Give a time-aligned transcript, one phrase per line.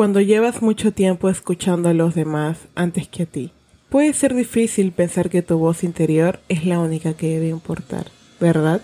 [0.00, 3.52] Cuando llevas mucho tiempo escuchando a los demás antes que a ti,
[3.90, 8.06] puede ser difícil pensar que tu voz interior es la única que debe importar,
[8.40, 8.80] ¿verdad?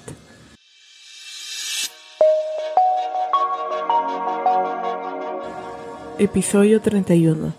[6.18, 7.54] Episodio 31.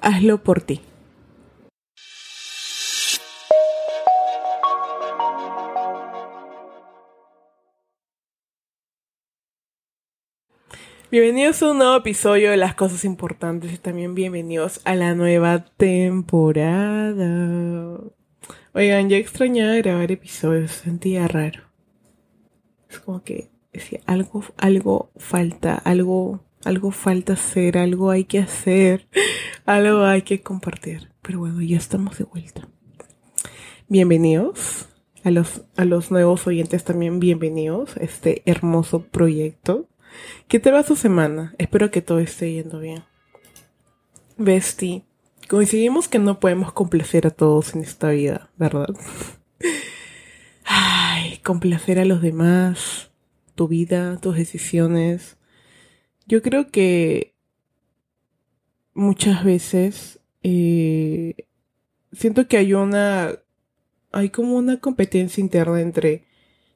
[0.00, 0.80] Hazlo por ti.
[11.08, 15.64] Bienvenidos a un nuevo episodio de Las Cosas Importantes y también bienvenidos a la nueva
[15.76, 17.20] temporada.
[18.74, 21.62] Oigan, ya extrañaba grabar episodios, sentía raro.
[22.90, 29.06] Es como que decía, algo, algo falta, algo, algo falta hacer, algo hay que hacer,
[29.64, 31.12] algo hay que compartir.
[31.22, 32.68] Pero bueno, ya estamos de vuelta.
[33.86, 34.88] Bienvenidos
[35.22, 39.88] a los, a los nuevos oyentes también bienvenidos a este hermoso proyecto
[40.48, 41.54] ¿Qué tal va su semana?
[41.58, 43.02] Espero que todo esté yendo bien.
[44.36, 45.04] Bestie,
[45.48, 48.88] coincidimos que no podemos complacer a todos en esta vida, ¿verdad?
[50.64, 53.10] Ay, complacer a los demás,
[53.56, 55.36] tu vida, tus decisiones.
[56.26, 57.34] Yo creo que
[58.94, 61.34] muchas veces eh,
[62.12, 63.32] siento que hay una,
[64.12, 66.24] hay como una competencia interna entre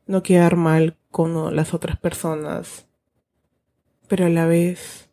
[0.07, 2.90] no quedar mal con las otras personas
[4.11, 5.09] pero a la vez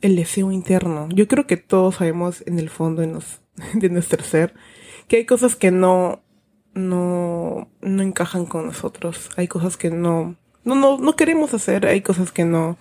[0.00, 1.08] el deseo interno.
[1.12, 3.02] Yo creo que todos sabemos en el fondo
[3.74, 4.54] de, nuestro ser
[5.08, 6.22] que hay cosas que no,
[6.72, 9.28] no, no encajan con nosotros.
[9.36, 11.84] Hay cosas que no, no, no, no queremos hacer.
[11.84, 12.78] Hay cosas que no,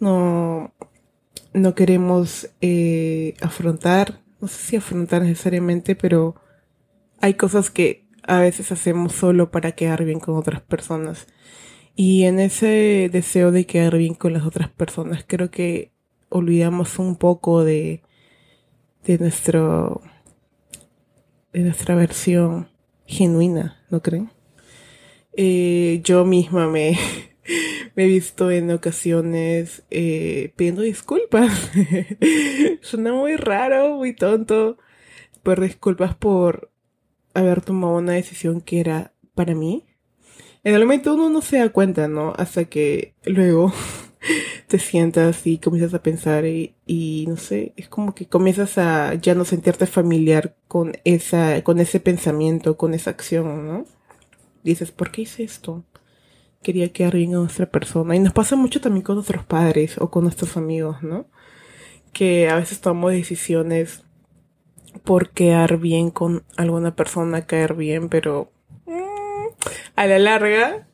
[0.00, 0.74] no,
[1.52, 4.22] no queremos eh, afrontar.
[4.40, 6.34] No sé si afrontar necesariamente, pero
[7.20, 11.28] hay cosas que a veces hacemos solo para quedar bien con otras personas.
[11.94, 15.92] Y en ese deseo de quedar bien con las otras personas, creo que
[16.30, 18.02] olvidamos un poco de,
[19.04, 20.00] de nuestro,
[21.52, 22.70] de nuestra versión
[23.06, 24.30] genuina, ¿no creen?
[25.34, 26.98] Eh, yo misma me,
[27.94, 31.70] me he visto en ocasiones eh, pidiendo disculpas.
[32.80, 34.78] Suena muy raro, muy tonto.
[35.42, 36.70] Pero disculpas por
[37.34, 39.84] haber tomado una decisión que era para mí
[40.64, 42.32] en el momento uno no se da cuenta, ¿no?
[42.36, 43.72] Hasta que luego
[44.68, 49.34] te sientas y comienzas a pensar y, no sé, es como que comienzas a ya
[49.34, 53.86] no sentirte familiar con esa, con ese pensamiento, con esa acción, ¿no?
[54.62, 55.84] Dices, ¿por qué hice esto?
[56.62, 58.14] Quería quedar bien a nuestra persona.
[58.14, 61.26] Y nos pasa mucho también con nuestros padres o con nuestros amigos, ¿no?
[62.12, 64.04] Que a veces tomamos decisiones
[65.02, 68.51] por quedar bien con alguna persona, caer bien, pero
[69.96, 70.86] a la larga,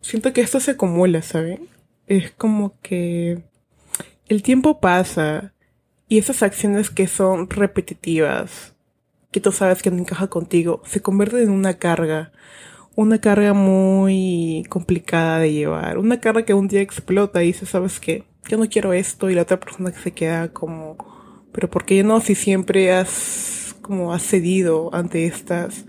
[0.00, 1.68] siento que esto se acumula, ¿saben?
[2.06, 3.42] Es como que
[4.28, 5.52] el tiempo pasa
[6.08, 8.74] y esas acciones que son repetitivas,
[9.30, 12.32] que tú sabes que no encaja contigo, se convierten en una carga.
[12.94, 15.98] Una carga muy complicada de llevar.
[15.98, 18.24] Una carga que un día explota y dices, ¿sabes qué?
[18.48, 20.96] Yo no quiero esto y la otra persona que se queda como,
[21.52, 22.20] pero ¿por qué no?
[22.20, 25.84] Si siempre has como has cedido ante estas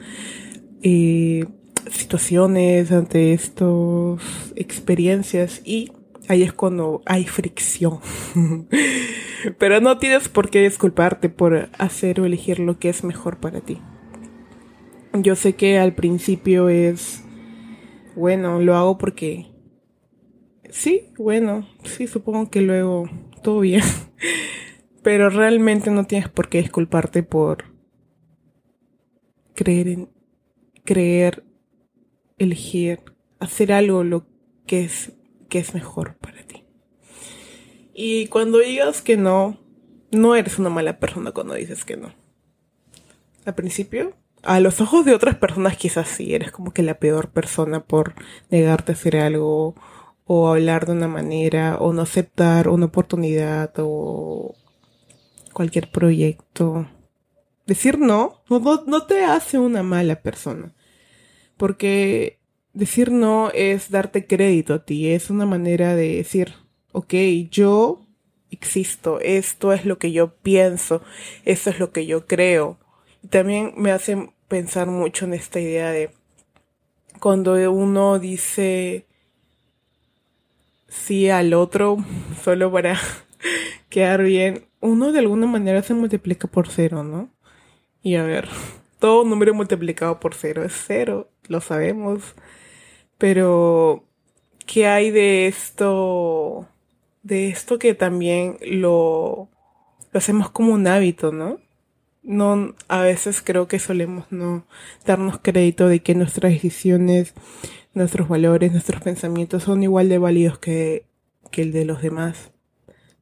[0.83, 1.45] eh,
[1.91, 4.19] situaciones, ante estas
[4.55, 5.91] experiencias y
[6.27, 7.99] ahí es cuando hay fricción.
[9.59, 13.61] Pero no tienes por qué disculparte por hacer o elegir lo que es mejor para
[13.61, 13.79] ti.
[15.13, 17.23] Yo sé que al principio es,
[18.15, 19.47] bueno, lo hago porque...
[20.69, 23.09] Sí, bueno, sí, supongo que luego
[23.41, 23.83] todo bien.
[25.01, 27.63] Pero realmente no tienes por qué disculparte por
[29.55, 30.09] creer en
[30.83, 31.43] creer
[32.37, 33.01] elegir
[33.39, 34.25] hacer algo lo
[34.65, 35.13] que es,
[35.49, 36.63] que es mejor para ti.
[37.93, 39.57] Y cuando digas que no,
[40.11, 42.13] no eres una mala persona cuando dices que no.
[43.45, 47.29] Al principio, a los ojos de otras personas quizás sí, eres como que la peor
[47.29, 48.13] persona por
[48.49, 49.75] negarte a hacer algo
[50.25, 54.53] o hablar de una manera o no aceptar una oportunidad o
[55.53, 56.87] cualquier proyecto.
[57.65, 60.73] Decir no no, no te hace una mala persona.
[61.57, 62.39] Porque
[62.73, 66.53] decir no es darte crédito a ti, es una manera de decir,
[66.91, 67.13] ok,
[67.49, 68.05] yo
[68.51, 71.01] existo, esto es lo que yo pienso,
[71.43, 72.77] esto es lo que yo creo.
[73.23, 76.11] Y también me hace pensar mucho en esta idea de
[77.19, 79.07] cuando uno dice
[80.87, 81.97] sí al otro
[82.43, 82.99] solo para
[83.89, 87.29] quedar bien, uno de alguna manera se multiplica por cero, ¿no?
[88.01, 88.47] Y a ver,
[88.99, 92.35] todo número multiplicado por cero es cero, lo sabemos.
[93.17, 94.05] Pero,
[94.65, 96.67] ¿qué hay de esto?
[97.27, 99.49] de esto que también lo,
[100.13, 101.59] hacemos como un hábito, ¿no?
[102.23, 104.65] No, a veces creo que solemos no
[105.05, 107.33] darnos crédito de que nuestras decisiones,
[107.93, 111.05] nuestros valores, nuestros pensamientos son igual de válidos que,
[111.51, 112.51] que el de los demás.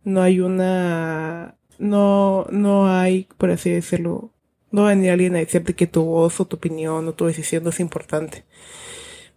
[0.04, 4.32] No hay una, no, no hay, por así decirlo,
[4.76, 7.70] no venir alguien a decirte que tu voz o tu opinión o tu decisión no
[7.70, 8.44] es importante.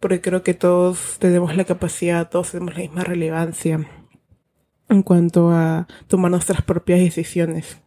[0.00, 3.88] Porque creo que todos tenemos la capacidad, todos tenemos la misma relevancia
[4.88, 7.79] en cuanto a tomar nuestras propias decisiones.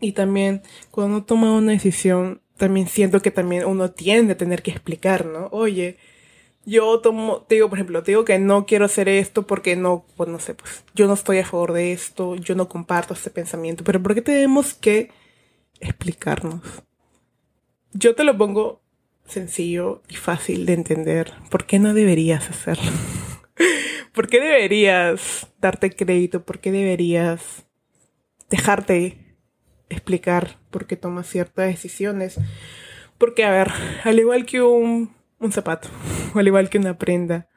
[0.00, 4.62] Y también cuando uno toma una decisión, también siento que también uno tiende a tener
[4.62, 5.48] que explicar, ¿no?
[5.50, 5.96] Oye,
[6.66, 10.04] yo tomo, te digo, por ejemplo, te digo que no quiero hacer esto porque no,
[10.16, 13.30] pues no sé, pues yo no estoy a favor de esto, yo no comparto este
[13.30, 15.10] pensamiento, pero ¿por qué tenemos que
[15.80, 16.62] explicarnos.
[17.92, 18.82] Yo te lo pongo
[19.24, 21.32] sencillo y fácil de entender.
[21.50, 22.90] ¿Por qué no deberías hacerlo?
[24.12, 26.44] ¿Por qué deberías darte crédito?
[26.44, 27.66] ¿Por qué deberías
[28.50, 29.36] dejarte
[29.88, 32.38] explicar por qué tomas ciertas decisiones?
[33.18, 33.68] Porque, a ver,
[34.04, 35.88] al igual que un, un zapato,
[36.34, 37.48] al igual que una prenda,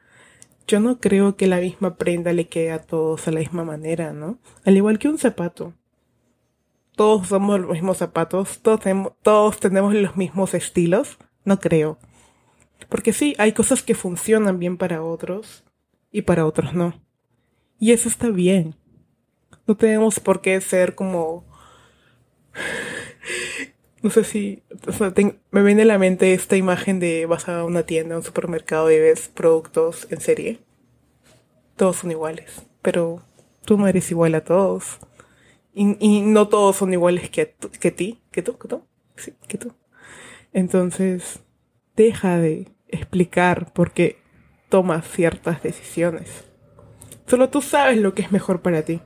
[0.66, 4.12] yo no creo que la misma prenda le quede a todos a la misma manera,
[4.12, 4.38] ¿no?
[4.64, 5.74] Al igual que un zapato
[6.96, 11.98] todos usamos los mismos zapatos, todos tenemos, todos tenemos los mismos estilos, no creo.
[12.88, 15.64] Porque sí, hay cosas que funcionan bien para otros
[16.10, 17.00] y para otros no.
[17.78, 18.76] Y eso está bien.
[19.66, 21.46] No tenemos por qué ser como...
[24.02, 24.64] No sé si...
[25.52, 28.98] me viene a la mente esta imagen de vas a una tienda, un supermercado y
[28.98, 30.58] ves productos en serie.
[31.76, 33.22] Todos son iguales, pero
[33.64, 34.98] tú no eres igual a todos.
[35.74, 38.82] Y, no todos son iguales que, que ti, que tú, que tú,
[39.16, 39.72] sí, que tú.
[40.52, 41.40] Entonces,
[41.96, 44.18] deja de explicar por qué
[44.68, 46.44] tomas ciertas decisiones.
[47.26, 49.00] Solo tú sabes lo que es mejor para ti.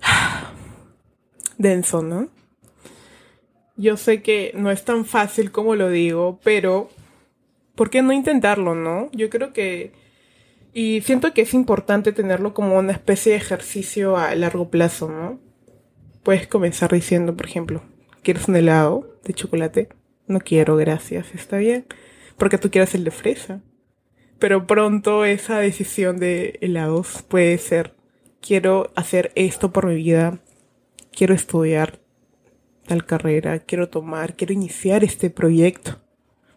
[1.58, 2.28] Denso, ¿no?
[3.76, 6.88] Yo sé que no es tan fácil como lo digo, pero
[7.74, 9.10] ¿por qué no intentarlo, no?
[9.12, 9.92] Yo creo que
[10.78, 15.40] y siento que es importante tenerlo como una especie de ejercicio a largo plazo, ¿no?
[16.22, 17.82] Puedes comenzar diciendo, por ejemplo,
[18.22, 19.88] ¿quieres un helado de chocolate?
[20.26, 21.86] No quiero, gracias, está bien.
[22.36, 23.62] Porque tú quieres el de fresa.
[24.38, 27.94] Pero pronto esa decisión de helados puede ser,
[28.42, 30.40] quiero hacer esto por mi vida,
[31.10, 32.00] quiero estudiar
[32.86, 36.02] tal carrera, quiero tomar, quiero iniciar este proyecto,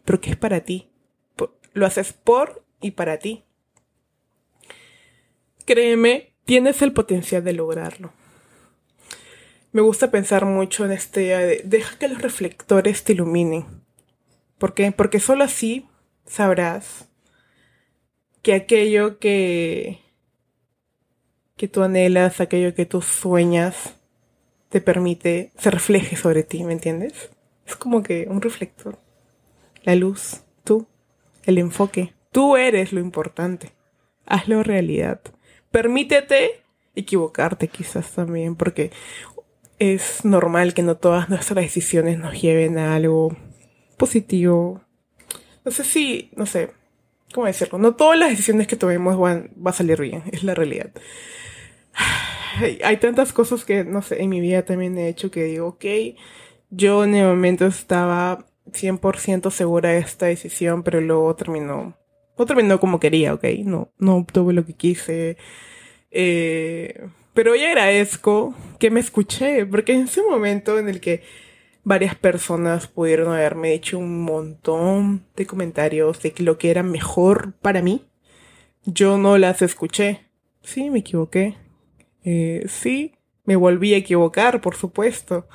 [0.03, 0.89] pero que es para ti.
[1.71, 3.45] Lo haces por y para ti
[5.69, 8.11] créeme, tienes el potencial de lograrlo.
[9.71, 13.65] Me gusta pensar mucho en este de deja que los reflectores te iluminen.
[14.57, 14.91] ¿Por qué?
[14.91, 15.85] Porque solo así
[16.25, 17.07] sabrás
[18.41, 19.99] que aquello que
[21.55, 23.95] que tú anhelas, aquello que tú sueñas,
[24.69, 27.29] te permite, se refleje sobre ti, ¿me entiendes?
[27.67, 28.97] Es como que un reflector.
[29.83, 30.87] La luz, tú,
[31.43, 32.15] el enfoque.
[32.31, 33.73] Tú eres lo importante.
[34.25, 35.21] Hazlo realidad
[35.71, 36.63] permítete
[36.95, 38.91] equivocarte quizás también, porque
[39.79, 43.35] es normal que no todas nuestras decisiones nos lleven a algo
[43.97, 44.81] positivo.
[45.63, 46.71] No sé si, no sé,
[47.33, 47.79] ¿cómo decirlo?
[47.79, 50.91] No todas las decisiones que tomemos van, va a salir bien, es la realidad.
[52.83, 55.85] Hay, tantas cosas que, no sé, en mi vida también he hecho que digo, ok,
[56.69, 61.97] yo en el momento estaba 100% segura de esta decisión, pero luego terminó
[62.39, 65.37] no terminó como quería, ok, no, no obtuve lo que quise.
[66.09, 71.21] Eh, pero hoy agradezco que me escuché, porque en ese momento en el que
[71.83, 77.81] varias personas pudieron haberme hecho un montón de comentarios de lo que era mejor para
[77.81, 78.05] mí,
[78.85, 80.21] yo no las escuché.
[80.63, 81.57] Sí, me equivoqué.
[82.23, 85.47] Eh, sí, me volví a equivocar, por supuesto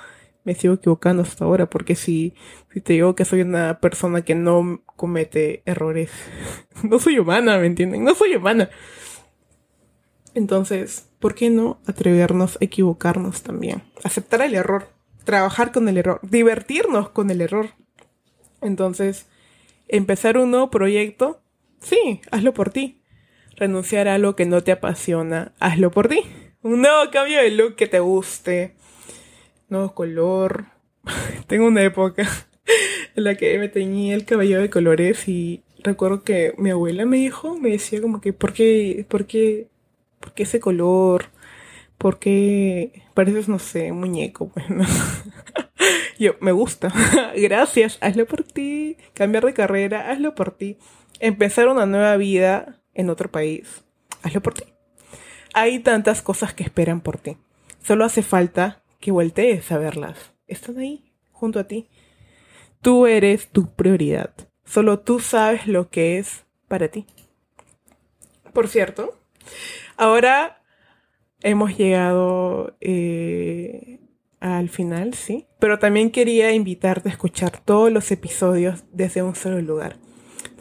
[0.45, 2.35] me sigo equivocando hasta ahora, porque si,
[2.73, 6.11] si te digo que soy una persona que no comete errores,
[6.83, 8.05] no soy humana, ¿me entienden?
[8.05, 8.71] No soy humana.
[10.35, 13.83] Entonces, ¿por qué no atrevernos a equivocarnos también?
[14.03, 14.89] Aceptar el error,
[15.25, 17.71] trabajar con el error, divertirnos con el error.
[18.61, 19.27] Entonces,
[19.89, 21.41] empezar un nuevo proyecto,
[21.81, 23.01] sí, hazlo por ti.
[23.57, 26.21] Renunciar a algo que no te apasiona, hazlo por ti.
[26.63, 28.75] Un nuevo cambio de look que te guste,
[29.69, 30.67] nuevo color.
[31.47, 32.29] Tengo una época
[33.17, 37.19] en la que me teñía el cabello de colores y recuerdo que mi abuela me
[37.19, 39.69] dijo, me decía como que, ¿por qué, por qué,
[40.21, 41.27] por qué ese color?
[41.99, 44.51] ¿Por qué pareces, no sé, muñeco?
[44.55, 44.85] Bueno,
[46.19, 46.93] yo, me gusta.
[47.37, 48.97] Gracias, hazlo por ti.
[49.15, 50.79] Cambiar de carrera, hazlo por ti.
[51.21, 53.85] Empezar una nueva vida en otro país.
[54.23, 54.65] hazlo por ti.
[55.55, 57.37] Hay tantas cosas que esperan por ti.
[57.83, 60.33] Solo hace falta que voltees a verlas.
[60.47, 61.91] Están ahí, junto a ti.
[62.81, 64.35] Tú eres tu prioridad.
[64.65, 67.05] Solo tú sabes lo que es para ti.
[68.55, 69.15] Por cierto,
[69.99, 70.63] ahora
[71.43, 74.01] hemos llegado eh,
[74.41, 75.49] al final, sí.
[75.59, 79.97] Pero también quería invitarte a escuchar todos los episodios desde un solo lugar.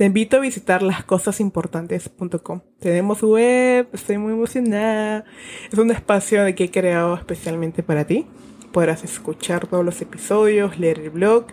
[0.04, 2.60] Te invito a visitar lascosasimportantes.com.
[2.78, 5.24] Tenemos web, estoy muy emocionada.
[5.72, 8.28] Es un espacio que he creado especialmente para ti.
[8.74, 11.46] Podrás escuchar todos los episodios, leer el blog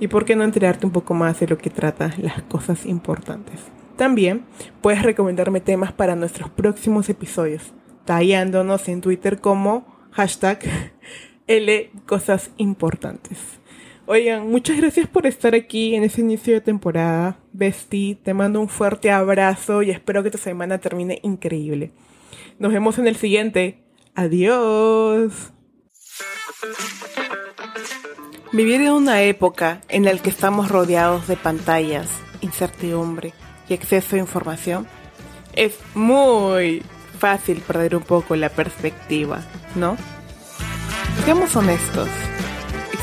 [0.00, 3.60] y por qué no enterarte un poco más de lo que trata las cosas importantes.
[3.98, 4.46] También
[4.80, 7.74] puedes recomendarme temas para nuestros próximos episodios,
[8.06, 10.60] tallándonos en Twitter como hashtag
[11.46, 11.90] L.
[14.08, 17.38] Oigan, muchas gracias por estar aquí en ese inicio de temporada.
[17.52, 21.90] Besti, te mando un fuerte abrazo y espero que tu semana termine increíble.
[22.60, 23.82] Nos vemos en el siguiente.
[24.14, 25.52] Adiós.
[28.52, 32.08] Vivir en una época en la que estamos rodeados de pantallas,
[32.42, 33.34] incertidumbre
[33.68, 34.86] y exceso de información
[35.52, 36.82] es muy
[37.18, 39.42] fácil perder un poco la perspectiva,
[39.74, 39.96] ¿no?
[41.24, 42.08] Seamos honestos,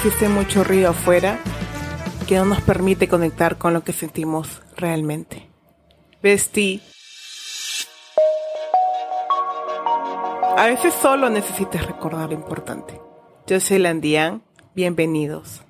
[0.05, 1.39] existe mucho ruido afuera
[2.27, 5.47] que no nos permite conectar con lo que sentimos realmente.
[6.21, 6.81] Vestí.
[10.57, 12.99] A veces solo necesitas recordar lo importante.
[13.47, 14.43] Yo soy Landian,
[14.75, 15.61] bienvenidos.